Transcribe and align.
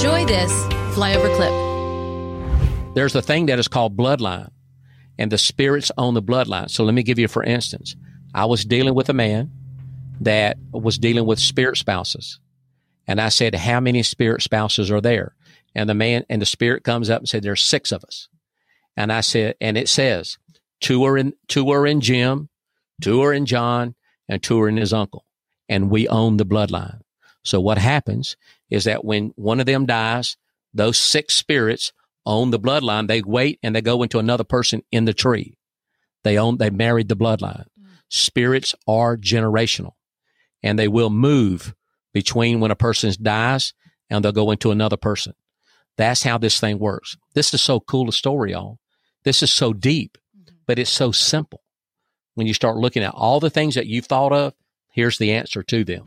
Enjoy 0.00 0.24
this 0.24 0.50
flyover 0.96 1.28
clip. 1.36 2.94
There's 2.94 3.14
a 3.14 3.20
thing 3.20 3.44
that 3.46 3.58
is 3.58 3.68
called 3.68 3.98
bloodline, 3.98 4.48
and 5.18 5.30
the 5.30 5.36
spirits 5.36 5.92
own 5.98 6.14
the 6.14 6.22
bloodline. 6.22 6.70
So 6.70 6.84
let 6.84 6.94
me 6.94 7.02
give 7.02 7.18
you, 7.18 7.28
for 7.28 7.44
instance, 7.44 7.96
I 8.32 8.46
was 8.46 8.64
dealing 8.64 8.94
with 8.94 9.10
a 9.10 9.12
man 9.12 9.50
that 10.22 10.56
was 10.72 10.96
dealing 10.96 11.26
with 11.26 11.38
spirit 11.38 11.76
spouses. 11.76 12.40
And 13.06 13.20
I 13.20 13.28
said, 13.28 13.54
How 13.54 13.78
many 13.78 14.02
spirit 14.02 14.40
spouses 14.40 14.90
are 14.90 15.02
there? 15.02 15.34
And 15.74 15.86
the 15.86 15.92
man 15.92 16.24
and 16.30 16.40
the 16.40 16.46
spirit 16.46 16.82
comes 16.82 17.10
up 17.10 17.18
and 17.18 17.28
said, 17.28 17.42
There's 17.42 17.60
six 17.60 17.92
of 17.92 18.02
us. 18.02 18.30
And 18.96 19.12
I 19.12 19.20
said, 19.20 19.56
and 19.60 19.76
it 19.76 19.90
says, 19.90 20.38
two 20.80 21.04
are 21.04 21.18
in 21.18 21.34
two 21.46 21.68
are 21.72 21.86
in 21.86 22.00
Jim, 22.00 22.48
two 23.02 23.22
are 23.22 23.34
in 23.34 23.44
John, 23.44 23.94
and 24.30 24.42
two 24.42 24.62
are 24.62 24.68
in 24.70 24.78
his 24.78 24.94
uncle. 24.94 25.26
And 25.68 25.90
we 25.90 26.08
own 26.08 26.38
the 26.38 26.46
bloodline. 26.46 27.00
So 27.42 27.60
what 27.60 27.76
happens 27.76 28.36
is 28.70 28.84
that 28.84 29.04
when 29.04 29.32
one 29.36 29.60
of 29.60 29.66
them 29.66 29.86
dies, 29.86 30.36
those 30.72 30.96
six 30.96 31.34
spirits 31.34 31.92
own 32.26 32.50
the 32.50 32.60
bloodline. 32.60 33.08
They 33.08 33.22
wait 33.22 33.58
and 33.62 33.74
they 33.74 33.80
go 33.80 34.02
into 34.02 34.18
another 34.18 34.44
person 34.44 34.82
in 34.90 35.04
the 35.04 35.14
tree. 35.14 35.56
They 36.22 36.38
own, 36.38 36.58
they 36.58 36.70
married 36.70 37.08
the 37.08 37.16
bloodline. 37.16 37.64
Mm. 37.80 37.86
Spirits 38.08 38.74
are 38.86 39.16
generational 39.16 39.92
and 40.62 40.78
they 40.78 40.88
will 40.88 41.10
move 41.10 41.74
between 42.12 42.60
when 42.60 42.70
a 42.70 42.76
person 42.76 43.12
dies 43.20 43.72
and 44.08 44.24
they'll 44.24 44.32
go 44.32 44.50
into 44.50 44.70
another 44.70 44.96
person. 44.96 45.34
That's 45.96 46.22
how 46.22 46.38
this 46.38 46.60
thing 46.60 46.78
works. 46.78 47.16
This 47.34 47.52
is 47.54 47.60
so 47.60 47.80
cool 47.80 48.08
a 48.08 48.12
story, 48.12 48.52
y'all. 48.52 48.78
This 49.24 49.42
is 49.42 49.50
so 49.50 49.72
deep, 49.72 50.18
mm-hmm. 50.36 50.56
but 50.66 50.78
it's 50.78 50.90
so 50.90 51.12
simple. 51.12 51.62
When 52.34 52.46
you 52.46 52.54
start 52.54 52.76
looking 52.76 53.02
at 53.02 53.14
all 53.14 53.40
the 53.40 53.50
things 53.50 53.74
that 53.74 53.86
you've 53.86 54.06
thought 54.06 54.32
of, 54.32 54.54
here's 54.92 55.18
the 55.18 55.32
answer 55.32 55.62
to 55.64 55.84
them. 55.84 56.06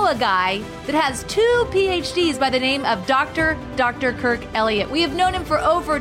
know 0.00 0.10
a 0.10 0.14
guy 0.14 0.58
that 0.86 0.94
has 0.94 1.24
two 1.24 1.66
PhDs 1.70 2.38
by 2.38 2.48
the 2.48 2.58
name 2.58 2.84
of 2.86 3.06
Dr. 3.06 3.58
Dr. 3.76 4.12
Kirk 4.14 4.40
Elliott. 4.54 4.90
We 4.90 5.02
have 5.02 5.14
known 5.14 5.34
him 5.34 5.44
for 5.44 5.58
over 5.58 6.00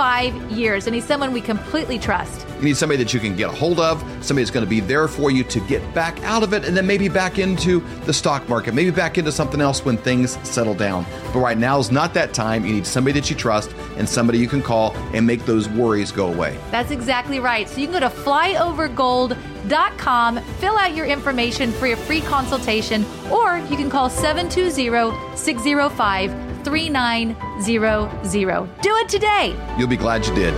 25 0.00 0.52
years, 0.52 0.86
and 0.86 0.94
he's 0.94 1.04
someone 1.04 1.30
we 1.30 1.42
completely 1.42 1.98
trust. 1.98 2.46
You 2.56 2.64
need 2.64 2.78
somebody 2.78 3.04
that 3.04 3.12
you 3.12 3.20
can 3.20 3.36
get 3.36 3.50
a 3.50 3.52
hold 3.52 3.78
of, 3.78 4.00
somebody 4.24 4.44
that's 4.44 4.50
going 4.50 4.64
to 4.64 4.70
be 4.70 4.80
there 4.80 5.06
for 5.06 5.30
you 5.30 5.44
to 5.44 5.60
get 5.60 5.92
back 5.92 6.18
out 6.24 6.42
of 6.42 6.54
it, 6.54 6.64
and 6.64 6.74
then 6.74 6.86
maybe 6.86 7.10
back 7.10 7.38
into 7.38 7.80
the 8.06 8.14
stock 8.14 8.48
market, 8.48 8.72
maybe 8.72 8.90
back 8.90 9.18
into 9.18 9.30
something 9.30 9.60
else 9.60 9.84
when 9.84 9.98
things 9.98 10.38
settle 10.42 10.72
down. 10.72 11.04
But 11.34 11.40
right 11.40 11.58
now 11.58 11.78
is 11.78 11.90
not 11.90 12.14
that 12.14 12.32
time. 12.32 12.64
You 12.64 12.72
need 12.72 12.86
somebody 12.86 13.20
that 13.20 13.28
you 13.28 13.36
trust 13.36 13.74
and 13.98 14.08
somebody 14.08 14.38
you 14.38 14.48
can 14.48 14.62
call 14.62 14.96
and 15.12 15.26
make 15.26 15.44
those 15.44 15.68
worries 15.68 16.12
go 16.12 16.32
away. 16.32 16.56
That's 16.70 16.90
exactly 16.90 17.38
right. 17.38 17.68
So 17.68 17.78
you 17.78 17.86
can 17.86 18.00
go 18.00 18.02
to 18.08 18.08
flyovergold.com, 18.08 20.38
fill 20.38 20.78
out 20.78 20.96
your 20.96 21.04
information 21.04 21.72
for 21.72 21.86
your 21.86 21.98
free 21.98 22.22
consultation, 22.22 23.04
or 23.30 23.58
you 23.68 23.76
can 23.76 23.90
call 23.90 24.08
720 24.08 25.36
605 25.36 26.49
3900. 26.64 28.82
Do 28.82 28.96
it 28.96 29.08
today. 29.08 29.54
You'll 29.78 29.88
be 29.88 29.96
glad 29.96 30.26
you 30.26 30.34
did. 30.34 30.54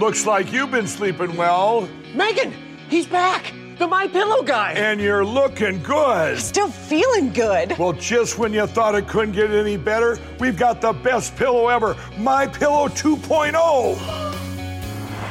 Looks 0.00 0.26
like 0.26 0.52
you've 0.52 0.70
been 0.70 0.86
sleeping 0.86 1.36
well, 1.36 1.88
Megan, 2.14 2.52
he's 2.88 3.06
back. 3.06 3.52
The 3.78 3.88
My 3.88 4.06
Pillow 4.06 4.42
guy. 4.42 4.72
and 4.72 5.00
you're 5.00 5.24
looking 5.24 5.82
good. 5.82 6.38
Still 6.38 6.68
feeling 6.68 7.32
good. 7.32 7.76
Well, 7.76 7.92
just 7.92 8.38
when 8.38 8.52
you 8.52 8.68
thought 8.68 8.94
it 8.94 9.08
couldn't 9.08 9.34
get 9.34 9.50
any 9.50 9.76
better, 9.76 10.16
we've 10.38 10.56
got 10.56 10.80
the 10.80 10.92
best 10.92 11.34
pillow 11.36 11.68
ever, 11.68 11.96
My 12.16 12.46
Pillow 12.46 12.86
2.0. 12.88 14.23